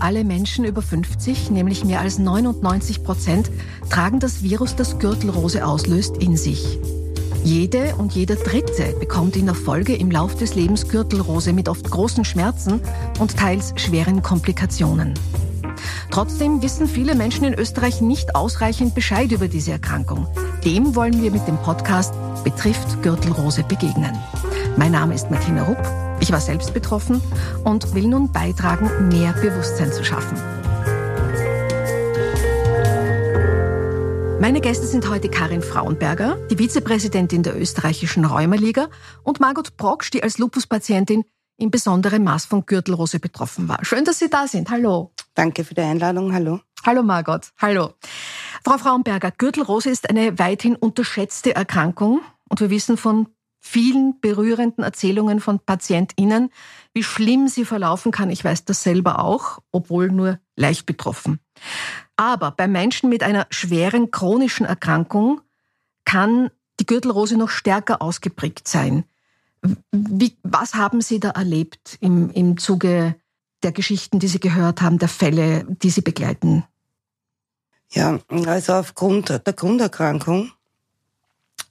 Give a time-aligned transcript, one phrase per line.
[0.00, 3.50] alle Menschen über 50, nämlich mehr als 99 Prozent,
[3.90, 6.78] tragen das Virus, das Gürtelrose auslöst, in sich.
[7.44, 11.90] Jede und jeder Dritte bekommt in der Folge im Lauf des Lebens Gürtelrose mit oft
[11.90, 12.80] großen Schmerzen
[13.20, 15.14] und teils schweren Komplikationen.
[16.10, 20.26] Trotzdem wissen viele Menschen in Österreich nicht ausreichend Bescheid über diese Erkrankung.
[20.64, 24.16] Dem wollen wir mit dem Podcast Betrifft Gürtelrose begegnen.
[24.76, 26.07] Mein Name ist Martina Rupp.
[26.20, 27.22] Ich war selbst betroffen
[27.64, 30.36] und will nun beitragen, mehr Bewusstsein zu schaffen.
[34.40, 38.88] Meine Gäste sind heute Karin Frauenberger, die Vizepräsidentin der österreichischen Rheumaliga,
[39.22, 41.24] und Margot Brocksch, die als Lupuspatientin
[41.56, 43.84] in besonderem Maß von Gürtelrose betroffen war.
[43.84, 44.70] Schön, dass Sie da sind.
[44.70, 45.12] Hallo.
[45.34, 46.32] Danke für die Einladung.
[46.32, 46.60] Hallo.
[46.86, 47.52] Hallo Margot.
[47.58, 47.94] Hallo.
[48.64, 53.28] Frau Frauenberger, Gürtelrose ist eine weithin unterschätzte Erkrankung und wir wissen von
[53.68, 56.50] vielen berührenden Erzählungen von PatientInnen,
[56.94, 58.30] wie schlimm sie verlaufen kann.
[58.30, 61.38] Ich weiß das selber auch, obwohl nur leicht betroffen.
[62.16, 65.42] Aber bei Menschen mit einer schweren chronischen Erkrankung
[66.06, 69.04] kann die Gürtelrose noch stärker ausgeprägt sein.
[69.92, 73.16] Wie, was haben Sie da erlebt im, im Zuge
[73.62, 76.64] der Geschichten, die Sie gehört haben, der Fälle, die Sie begleiten?
[77.90, 80.52] Ja, also aufgrund der Grunderkrankung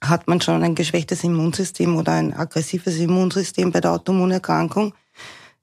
[0.00, 4.94] hat man schon ein geschwächtes Immunsystem oder ein aggressives Immunsystem bei der Autoimmunerkrankung.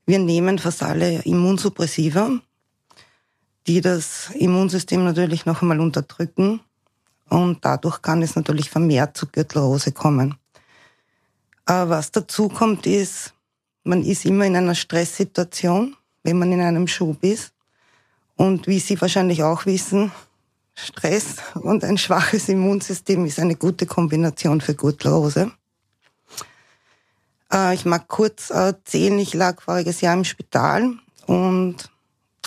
[0.06, 2.32] Wir nehmen fast alle Immunsuppressiva,
[3.68, 6.60] die das Immunsystem natürlich noch einmal unterdrücken
[7.30, 10.36] und dadurch kann es natürlich vermehrt zu Gürtelrose kommen.
[11.66, 13.34] Aber was dazu kommt ist,
[13.84, 17.54] man ist immer in einer Stresssituation, wenn man in einem Schub ist.
[18.36, 20.12] Und wie Sie wahrscheinlich auch wissen,
[20.76, 25.52] Stress und ein schwaches Immunsystem ist eine gute Kombination für Gürtelrose.
[27.52, 30.94] Äh, ich mag kurz erzählen, ich lag voriges Jahr im Spital
[31.26, 31.90] und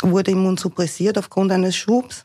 [0.03, 2.25] wurde immunsuppressiert aufgrund eines Schubs.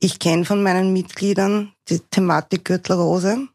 [0.00, 3.48] Ich kenne von meinen Mitgliedern die Thematik Gürtelrose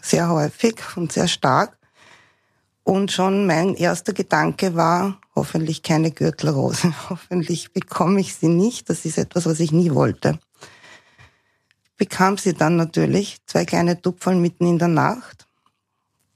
[0.00, 1.76] sehr häufig und sehr stark.
[2.84, 6.92] Und schon mein erster Gedanke war, hoffentlich keine Gürtelrose.
[7.10, 8.90] Hoffentlich bekomme ich sie nicht.
[8.90, 10.40] Das ist etwas, was ich nie wollte.
[11.96, 15.46] Bekam sie dann natürlich, zwei kleine Tupferl mitten in der Nacht.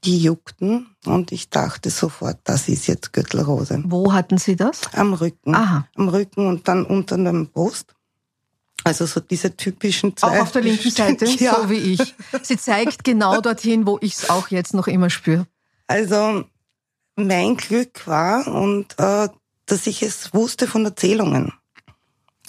[0.03, 3.83] Die juckten und ich dachte sofort, das ist jetzt Gürtelrose.
[3.85, 4.81] Wo hatten Sie das?
[4.93, 5.55] Am Rücken.
[5.55, 5.87] Aha.
[5.95, 7.95] Am Rücken und dann unter dem Brust.
[8.83, 10.39] Also so diese typischen zwei.
[10.39, 11.55] Auch auf der linken Seite, ja.
[11.55, 12.15] so wie ich.
[12.43, 15.45] Sie zeigt genau dorthin, wo ich es auch jetzt noch immer spüre.
[15.87, 16.45] Also
[17.15, 19.27] mein Glück war und äh,
[19.65, 21.51] dass ich es wusste von Erzählungen.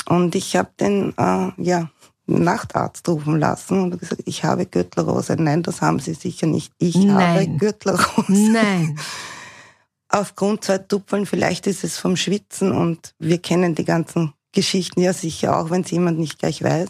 [0.06, 1.90] Und ich habe den äh, ja
[2.28, 5.36] Nachtarzt rufen lassen und gesagt, ich habe Gürtelrose.
[5.38, 6.72] Nein, das haben Sie sicher nicht.
[6.78, 7.16] Ich Nein.
[7.16, 8.24] habe Gürtelrose.
[8.28, 8.98] Nein.
[10.10, 15.12] Aufgrund zwei Tupfeln, vielleicht ist es vom Schwitzen und wir kennen die ganzen Geschichten ja
[15.12, 16.88] sicher auch, wenn es jemand nicht gleich weiß.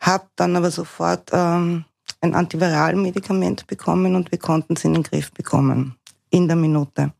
[0.00, 1.84] Hab dann aber sofort ähm,
[2.20, 5.96] ein Antiviralmedikament bekommen und wir konnten es in den Griff bekommen.
[6.30, 7.12] In der Minute.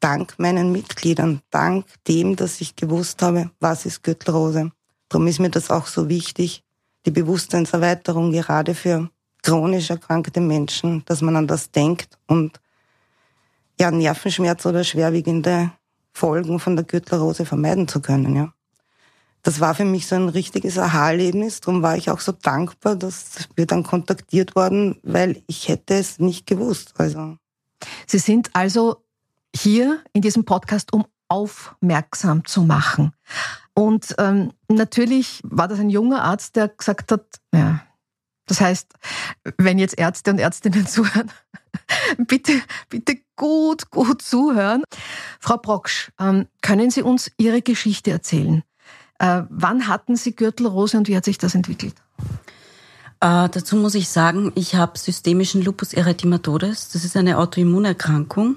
[0.00, 4.72] Dank meinen Mitgliedern, dank dem, dass ich gewusst habe, was ist Gürtelrose.
[5.12, 6.64] Darum ist mir das auch so wichtig,
[7.04, 9.10] die Bewusstseinserweiterung gerade für
[9.42, 12.58] chronisch erkrankte Menschen, dass man an das denkt und
[13.78, 15.70] ja, Nervenschmerz oder schwerwiegende
[16.14, 18.54] Folgen von der Gürtelrose vermeiden zu können, ja.
[19.42, 21.60] Das war für mich so ein richtiges Aha-Erlebnis.
[21.60, 26.20] Darum war ich auch so dankbar, dass wir dann kontaktiert worden, weil ich hätte es
[26.20, 26.94] nicht gewusst.
[26.96, 27.36] Also.
[28.06, 29.04] Sie sind also
[29.54, 33.12] hier in diesem Podcast, um aufmerksam zu machen.
[33.74, 37.24] Und ähm, natürlich war das ein junger Arzt, der gesagt hat,
[37.54, 37.80] ja,
[38.46, 38.92] das heißt,
[39.56, 41.30] wenn jetzt Ärzte und Ärztinnen zuhören,
[42.18, 44.82] bitte, bitte gut, gut zuhören.
[45.40, 48.62] Frau Brocksch, ähm, können Sie uns Ihre Geschichte erzählen?
[49.18, 51.94] Äh, wann hatten Sie Gürtelrose und wie hat sich das entwickelt?
[53.20, 56.90] Äh, dazu muss ich sagen, ich habe systemischen Lupus erythematodes.
[56.90, 58.56] Das ist eine Autoimmunerkrankung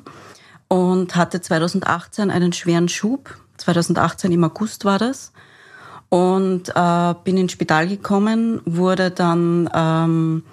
[0.67, 3.37] und hatte 2018 einen schweren Schub.
[3.57, 5.31] 2018 im August war das
[6.09, 10.43] und äh, bin ins Spital gekommen, wurde dann ähm,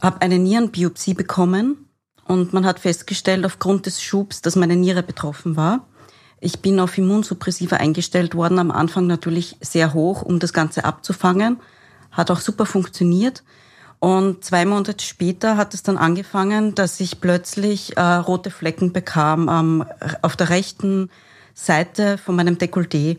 [0.00, 1.88] habe eine Nierenbiopsie bekommen
[2.26, 5.86] und man hat festgestellt aufgrund des Schubs, dass meine Niere betroffen war.
[6.40, 11.58] Ich bin auf Immunsuppressiva eingestellt worden, am Anfang natürlich sehr hoch, um das Ganze abzufangen.
[12.10, 13.42] Hat auch super funktioniert.
[13.98, 19.48] Und zwei Monate später hat es dann angefangen, dass ich plötzlich äh, rote Flecken bekam
[19.48, 19.86] ähm,
[20.20, 21.08] auf der rechten
[21.56, 23.16] Seite von meinem Dekolleté.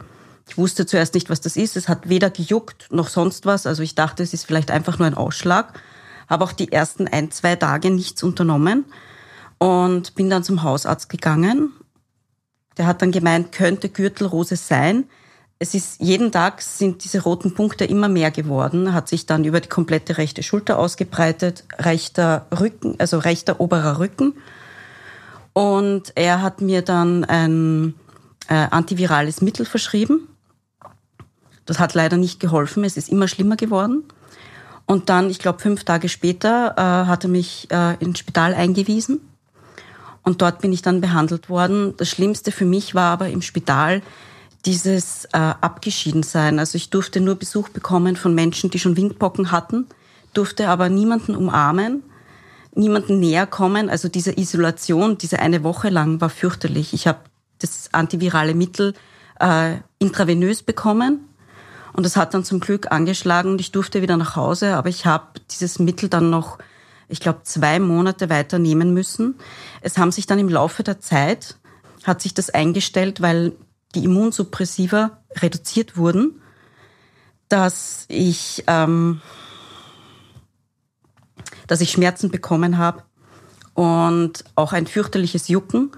[0.47, 1.75] Ich wusste zuerst nicht, was das ist.
[1.75, 3.65] Es hat weder gejuckt noch sonst was.
[3.65, 5.81] Also ich dachte, es ist vielleicht einfach nur ein Ausschlag.
[6.29, 8.85] Habe auch die ersten ein, zwei Tage nichts unternommen
[9.57, 11.73] und bin dann zum Hausarzt gegangen.
[12.77, 15.05] Der hat dann gemeint, könnte Gürtelrose sein.
[15.57, 19.59] Es ist jeden Tag sind diese roten Punkte immer mehr geworden, hat sich dann über
[19.59, 24.35] die komplette rechte Schulter ausgebreitet, rechter Rücken, also rechter oberer Rücken.
[25.53, 27.95] Und er hat mir dann ein
[28.47, 30.27] äh, antivirales Mittel verschrieben.
[31.65, 32.83] Das hat leider nicht geholfen.
[32.83, 34.03] Es ist immer schlimmer geworden.
[34.85, 39.19] Und dann, ich glaube, fünf Tage später äh, hat er mich äh, ins Spital eingewiesen.
[40.23, 41.93] Und dort bin ich dann behandelt worden.
[41.97, 44.01] Das Schlimmste für mich war aber im Spital
[44.65, 46.59] dieses äh, Abgeschiedensein.
[46.59, 49.87] Also ich durfte nur Besuch bekommen von Menschen, die schon Windpocken hatten,
[50.33, 52.03] durfte aber niemanden umarmen,
[52.75, 53.89] niemanden näher kommen.
[53.89, 56.93] Also diese Isolation, diese eine Woche lang war fürchterlich.
[56.93, 57.19] Ich habe
[57.59, 58.93] das antivirale Mittel
[59.39, 61.27] äh, intravenös bekommen
[61.97, 65.07] und das hat dann zum Glück angeschlagen und ich durfte wieder nach Hause, aber ich
[65.07, 66.59] habe dieses Mittel dann noch,
[67.07, 69.33] ich glaube, zwei Monate weiter nehmen müssen.
[69.81, 71.57] Es haben sich dann im Laufe der Zeit,
[72.03, 73.53] hat sich das eingestellt, weil
[73.95, 76.39] die Immunsuppressiva reduziert wurden,
[77.49, 79.19] dass ich, ähm,
[81.65, 83.01] dass ich Schmerzen bekommen habe
[83.73, 85.93] und auch ein fürchterliches Jucken.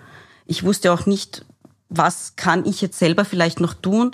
[0.49, 1.45] Ich wusste auch nicht,
[1.89, 4.13] was kann ich jetzt selber vielleicht noch tun.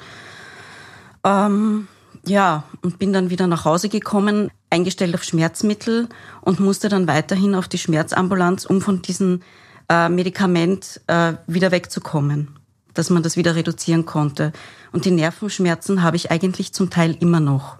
[1.24, 1.88] Ähm,
[2.26, 6.10] ja, und bin dann wieder nach Hause gekommen, eingestellt auf Schmerzmittel
[6.42, 9.44] und musste dann weiterhin auf die Schmerzambulanz, um von diesem
[9.88, 12.50] äh, Medikament äh, wieder wegzukommen,
[12.94, 14.52] dass man das wieder reduzieren konnte.
[14.92, 17.78] Und die Nervenschmerzen habe ich eigentlich zum Teil immer noch.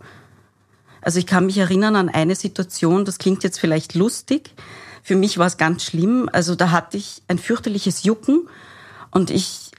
[1.02, 4.52] Also ich kann mich erinnern an eine Situation, das klingt jetzt vielleicht lustig,
[5.06, 6.28] für mich war es ganz schlimm.
[6.34, 8.50] Also da hatte ich ein fürchterliches Jucken
[9.12, 9.70] und ich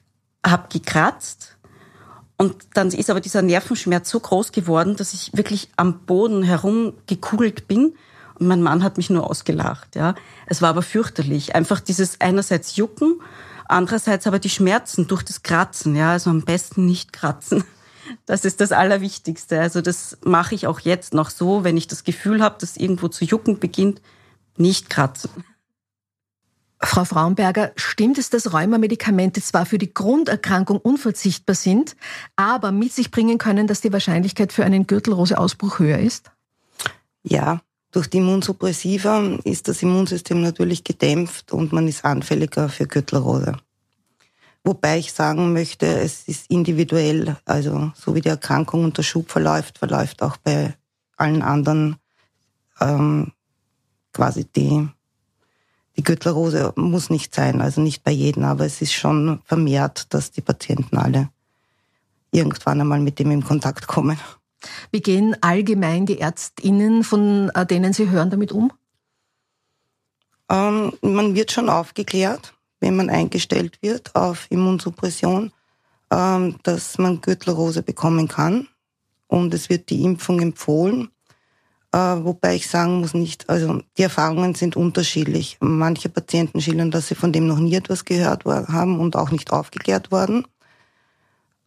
[0.46, 1.56] habe gekratzt
[2.36, 7.66] und dann ist aber dieser Nervenschmerz so groß geworden, dass ich wirklich am Boden herumgekugelt
[7.66, 7.96] bin.
[8.38, 9.96] Und mein Mann hat mich nur ausgelacht.
[9.96, 10.14] Ja,
[10.46, 11.56] es war aber fürchterlich.
[11.56, 13.20] Einfach dieses einerseits Jucken,
[13.64, 15.96] andererseits aber die Schmerzen durch das Kratzen.
[15.96, 17.64] Ja, also am besten nicht kratzen.
[18.26, 19.60] Das ist das Allerwichtigste.
[19.60, 23.08] Also das mache ich auch jetzt noch so, wenn ich das Gefühl habe, dass irgendwo
[23.08, 24.00] zu jucken beginnt,
[24.58, 25.30] nicht kratzen.
[26.78, 31.96] Frau Frauenberger, stimmt es, dass Rheumamedikamente zwar für die Grunderkrankung unverzichtbar sind,
[32.36, 36.30] aber mit sich bringen können, dass die Wahrscheinlichkeit für einen Gürtelroseausbruch höher ist?
[37.22, 37.60] Ja,
[37.92, 43.56] durch die Immunsuppressiva ist das Immunsystem natürlich gedämpft und man ist anfälliger für Gürtelrose.
[44.62, 49.78] Wobei ich sagen möchte, es ist individuell, also so wie die Erkrankung unter Schub verläuft,
[49.78, 50.74] verläuft auch bei
[51.16, 51.96] allen anderen
[52.80, 53.32] ähm,
[54.16, 54.88] quasi die
[55.96, 60.30] die Gürtelrose muss nicht sein, also nicht bei jedem, aber es ist schon vermehrt, dass
[60.30, 61.30] die Patienten alle
[62.32, 64.18] irgendwann einmal mit dem in Kontakt kommen.
[64.90, 68.72] Wie gehen allgemein die Ärztinnen, von äh, denen Sie hören, damit um?
[70.50, 75.52] Ähm, man wird schon aufgeklärt, wenn man eingestellt wird auf Immunsuppression,
[76.10, 78.68] ähm, dass man Gürtelrose bekommen kann.
[79.28, 81.10] Und es wird die Impfung empfohlen.
[81.92, 85.56] Äh, wobei ich sagen muss nicht, also die Erfahrungen sind unterschiedlich.
[85.60, 89.52] Manche Patienten schildern, dass sie von dem noch nie etwas gehört haben und auch nicht
[89.52, 90.44] aufgeklärt worden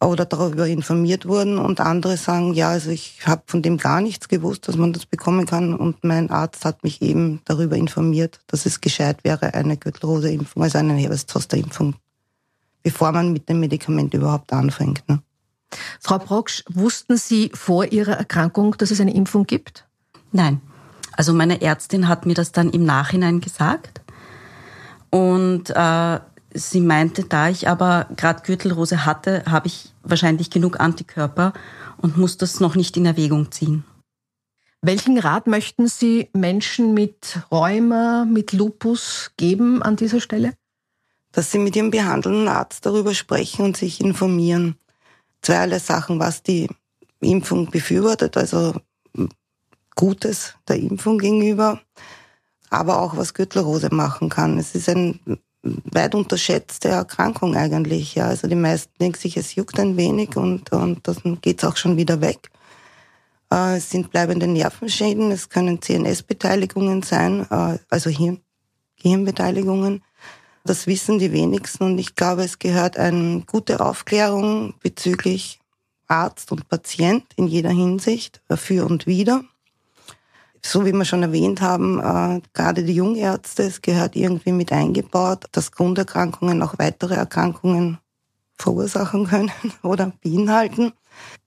[0.02, 4.28] oder darüber informiert wurden und andere sagen, ja, also ich habe von dem gar nichts
[4.28, 8.64] gewusst, dass man das bekommen kann und mein Arzt hat mich eben darüber informiert, dass
[8.64, 11.94] es gescheit wäre, eine Gürtelrose-Impfung, also eine Herbeszoster-Impfung,
[12.82, 15.06] bevor man mit dem Medikament überhaupt anfängt.
[15.06, 15.22] Ne?
[16.00, 19.86] Frau Brocksch, wussten Sie vor Ihrer Erkrankung, dass es eine Impfung gibt?
[20.32, 20.60] Nein.
[21.12, 24.00] Also meine Ärztin hat mir das dann im Nachhinein gesagt.
[25.10, 26.20] Und äh,
[26.54, 31.52] sie meinte, da ich aber gerade Gürtelrose hatte, habe ich wahrscheinlich genug Antikörper
[31.98, 33.84] und muss das noch nicht in Erwägung ziehen.
[34.82, 40.54] Welchen Rat möchten Sie Menschen mit Rheuma, mit Lupus geben an dieser Stelle?
[41.32, 44.76] Dass sie mit ihrem behandelnden Arzt darüber sprechen und sich informieren.
[45.42, 46.68] Zweierlei Sachen, was die
[47.20, 48.74] Impfung befürwortet, also
[50.00, 51.78] Gutes der Impfung gegenüber,
[52.70, 54.56] aber auch was Gürtelrose machen kann.
[54.56, 55.18] Es ist eine
[55.62, 58.14] weit unterschätzte Erkrankung eigentlich.
[58.14, 58.28] Ja.
[58.28, 61.98] Also die meisten denken sich, es juckt ein wenig und, und dann geht's auch schon
[61.98, 62.50] wieder weg.
[63.52, 68.40] Äh, es sind bleibende Nervenschäden, es können CNS-Beteiligungen sein, äh, also Hirn,
[69.02, 70.02] Gehirnbeteiligungen.
[70.64, 75.60] Das wissen die wenigsten und ich glaube, es gehört eine gute Aufklärung bezüglich
[76.08, 79.44] Arzt und Patient in jeder Hinsicht, für und wieder
[80.64, 85.44] so wie wir schon erwähnt haben, äh, gerade die Jungärzte, es gehört irgendwie mit eingebaut,
[85.52, 87.98] dass Grunderkrankungen auch weitere Erkrankungen
[88.58, 89.50] verursachen können
[89.82, 90.92] oder beinhalten.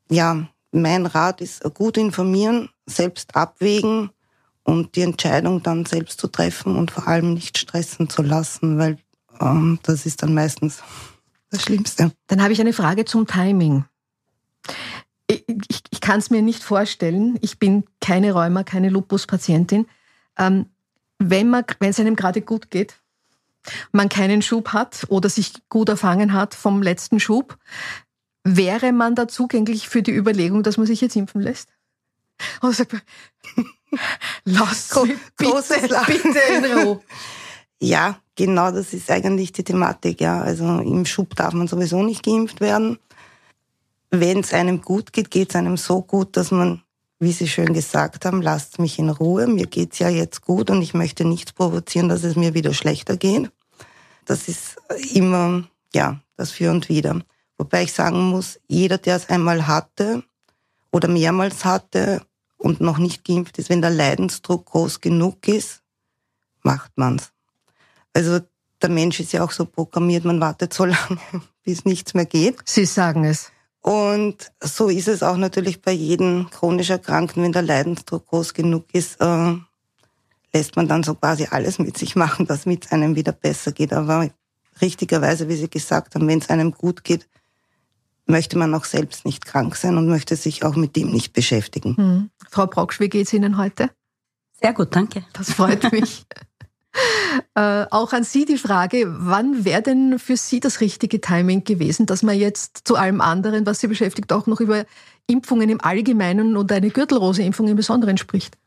[0.10, 4.10] Ja, mein Rat ist gut informieren, selbst abwägen
[4.64, 8.98] und die Entscheidung dann selbst zu treffen und vor allem nicht stressen zu lassen, weil
[9.40, 10.82] ähm, das ist dann meistens
[11.50, 12.12] das Schlimmste.
[12.28, 13.86] Dann habe ich eine Frage zum Timing.
[15.34, 17.38] Ich, ich, kann es mir nicht vorstellen.
[17.42, 19.88] Ich bin keine Rheuma, keine Lupus-Patientin.
[20.38, 20.68] Ähm,
[21.20, 23.00] wenn man, wenn es einem gerade gut geht,
[23.92, 27.58] man keinen Schub hat oder sich gut erfangen hat vom letzten Schub,
[28.44, 31.70] wäre man da zugänglich für die Überlegung, dass man sich jetzt impfen lässt?
[32.62, 33.02] Oder sagt man,
[34.46, 37.02] lass mich bitte, bitte in Ruhe.
[37.80, 40.22] Ja, genau, das ist eigentlich die Thematik.
[40.22, 42.98] Ja, also im Schub darf man sowieso nicht geimpft werden.
[44.16, 46.84] Wenn es einem gut geht, geht es einem so gut, dass man,
[47.18, 49.48] wie Sie schön gesagt haben, lasst mich in Ruhe.
[49.48, 53.18] Mir geht's ja jetzt gut und ich möchte nichts provozieren, dass es mir wieder schlechter
[53.18, 53.50] geht.
[54.26, 54.76] Das ist
[55.16, 55.64] immer,
[55.96, 57.22] ja, das für und wieder.
[57.58, 60.24] Wobei ich sagen muss, jeder, der es einmal hatte
[60.92, 62.22] oder mehrmals hatte
[62.58, 65.82] und noch nicht geimpft ist, wenn der Leidensdruck groß genug ist,
[66.62, 67.32] macht man's.
[68.14, 68.42] Also
[68.80, 71.20] der Mensch ist ja auch so programmiert, man wartet so lange,
[71.64, 72.62] bis nichts mehr geht.
[72.66, 73.53] Sie sagen es.
[73.84, 78.86] Und so ist es auch natürlich bei jedem chronisch Erkrankten, wenn der Leidensdruck groß genug
[78.94, 79.56] ist, äh,
[80.54, 83.92] lässt man dann so quasi alles mit sich machen, damit es einem wieder besser geht.
[83.92, 84.30] Aber
[84.82, 87.28] richtigerweise, wie Sie gesagt haben, wenn es einem gut geht,
[88.26, 91.98] möchte man auch selbst nicht krank sein und möchte sich auch mit dem nicht beschäftigen.
[91.98, 92.30] Hm.
[92.50, 93.90] Frau Brocksch, wie geht's Ihnen heute?
[94.62, 95.26] Sehr gut, danke.
[95.34, 96.26] Das freut mich.
[97.56, 102.06] Äh, auch an Sie die Frage, wann wäre denn für Sie das richtige Timing gewesen,
[102.06, 104.86] dass man jetzt zu allem anderen, was Sie beschäftigt, auch noch über
[105.28, 108.58] Impfungen im Allgemeinen und eine Gürtelrose-Impfung im Besonderen spricht?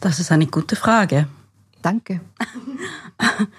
[0.00, 1.28] Das ist eine gute Frage.
[1.82, 2.20] Danke.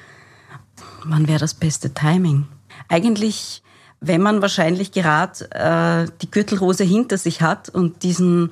[1.09, 2.45] wann wäre das beste Timing?
[2.89, 3.63] Eigentlich,
[3.99, 8.51] wenn man wahrscheinlich gerade äh, die Gürtelrose hinter sich hat und diesen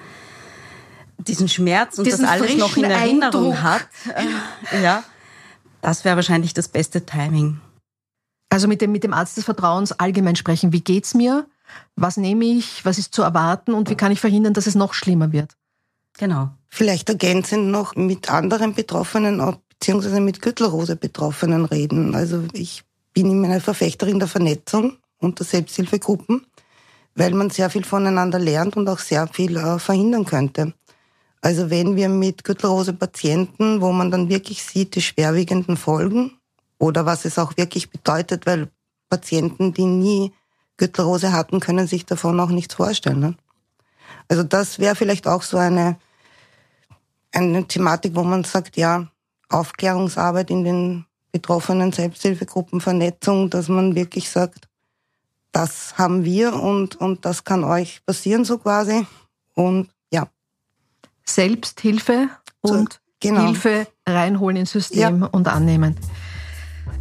[1.18, 3.64] diesen Schmerz und diesen das alles noch in Erinnerung Eindruck.
[3.64, 3.88] hat,
[4.72, 5.04] äh, ja,
[5.82, 7.60] das wäre wahrscheinlich das beste Timing.
[8.50, 10.72] Also mit dem, mit dem Arzt des Vertrauens allgemein sprechen.
[10.72, 11.48] Wie geht's mir?
[11.96, 12.86] Was nehme ich?
[12.86, 13.74] Was ist zu erwarten?
[13.74, 15.56] Und wie kann ich verhindern, dass es noch schlimmer wird?
[16.18, 16.50] Genau.
[16.70, 22.16] Vielleicht ergänzend noch mit anderen Betroffenen, beziehungsweise mit Gürtelrose-Betroffenen reden.
[22.16, 26.46] Also ich bin immer eine Verfechterin der Vernetzung unter Selbsthilfegruppen,
[27.16, 30.74] weil man sehr viel voneinander lernt und auch sehr viel äh, verhindern könnte.
[31.42, 36.40] Also wenn wir mit Gürtelrose-Patienten, wo man dann wirklich sieht, die schwerwiegenden Folgen
[36.80, 38.70] oder was es auch wirklich bedeutet, weil
[39.10, 40.34] Patienten, die nie
[40.78, 43.20] Gürtelrose hatten, können sich davon auch nichts vorstellen.
[43.20, 43.36] Ne?
[44.28, 45.98] Also das wäre vielleicht auch so eine,
[47.32, 49.08] eine Thematik, wo man sagt, ja,
[49.50, 54.68] Aufklärungsarbeit in den betroffenen Selbsthilfegruppen, Vernetzung, dass man wirklich sagt,
[55.52, 59.06] das haben wir und, und das kann euch passieren so quasi.
[59.54, 59.90] Und
[61.28, 62.30] Selbsthilfe
[62.62, 63.46] und genau.
[63.46, 65.28] Hilfe reinholen ins System ja.
[65.28, 65.96] und annehmen.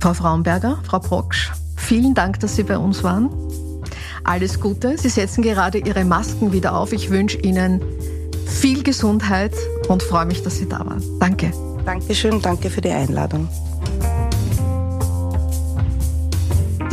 [0.01, 3.31] Frau Frauenberger, Frau Brocksch, vielen Dank, dass Sie bei uns waren.
[4.25, 4.97] Alles Gute.
[4.97, 6.93] Sie setzen gerade Ihre Masken wieder auf.
[6.93, 7.83] Ich wünsche Ihnen
[8.47, 9.53] viel Gesundheit
[9.89, 11.03] und freue mich, dass Sie da waren.
[11.21, 11.53] Danke.
[11.85, 13.49] Dankeschön, danke für die Einladung.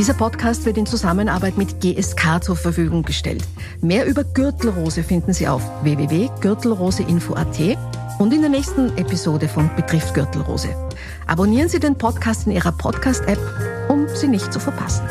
[0.01, 3.43] Dieser Podcast wird in Zusammenarbeit mit GSK zur Verfügung gestellt.
[3.81, 7.77] Mehr über Gürtelrose finden Sie auf www.gürtelroseinfo.at
[8.17, 10.69] und in der nächsten Episode von Betrifft Gürtelrose.
[11.27, 13.37] Abonnieren Sie den Podcast in Ihrer Podcast-App,
[13.89, 15.03] um sie nicht zu verpassen.